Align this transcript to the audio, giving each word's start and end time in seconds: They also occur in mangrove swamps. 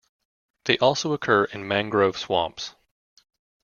They 0.65 0.79
also 0.79 1.13
occur 1.13 1.43
in 1.43 1.67
mangrove 1.67 2.17
swamps. 2.17 2.73